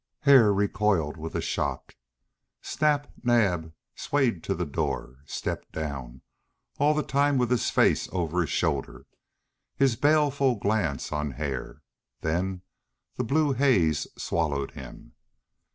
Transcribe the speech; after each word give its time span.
Ha! 0.23 0.31
Ha!" 0.31 0.31
Hare 0.31 0.51
recoiled 0.51 1.15
with 1.15 1.35
a 1.35 1.41
shock. 1.41 1.93
Snap 2.63 3.11
Naab 3.23 3.71
swayed 3.93 4.43
to 4.45 4.55
the 4.55 4.65
door, 4.65 5.17
and 5.19 5.29
stepped 5.29 5.71
down, 5.73 6.23
all 6.79 6.95
the 6.95 7.03
time 7.03 7.37
with 7.37 7.51
his 7.51 7.69
face 7.69 8.09
over 8.11 8.41
his 8.41 8.49
shoulder, 8.49 9.05
his 9.75 9.95
baleful 9.95 10.55
glance 10.55 11.11
on 11.11 11.33
Hare; 11.33 11.83
then 12.21 12.63
the 13.17 13.23
blue 13.23 13.53
haze 13.53 14.07
swallowed 14.17 14.71
him. 14.71 15.13